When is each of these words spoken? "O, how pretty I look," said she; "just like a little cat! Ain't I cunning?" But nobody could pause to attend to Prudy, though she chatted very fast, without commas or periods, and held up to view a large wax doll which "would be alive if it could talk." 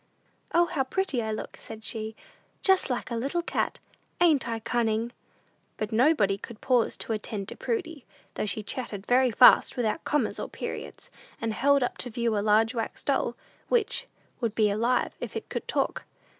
"O, 0.51 0.65
how 0.65 0.83
pretty 0.83 1.21
I 1.21 1.31
look," 1.31 1.57
said 1.59 1.83
she; 1.83 2.15
"just 2.63 2.89
like 2.89 3.11
a 3.11 3.15
little 3.15 3.43
cat! 3.43 3.79
Ain't 4.19 4.47
I 4.47 4.57
cunning?" 4.59 5.11
But 5.77 5.91
nobody 5.91 6.39
could 6.39 6.59
pause 6.59 6.97
to 6.97 7.13
attend 7.13 7.49
to 7.49 7.55
Prudy, 7.55 8.03
though 8.33 8.47
she 8.47 8.63
chatted 8.63 9.05
very 9.05 9.29
fast, 9.29 9.77
without 9.77 10.03
commas 10.03 10.39
or 10.39 10.49
periods, 10.49 11.11
and 11.39 11.53
held 11.53 11.83
up 11.83 11.99
to 11.99 12.09
view 12.09 12.35
a 12.35 12.39
large 12.41 12.73
wax 12.73 13.03
doll 13.03 13.35
which 13.69 14.07
"would 14.39 14.55
be 14.55 14.71
alive 14.71 15.13
if 15.19 15.35
it 15.35 15.49
could 15.49 15.67
talk." 15.67 16.03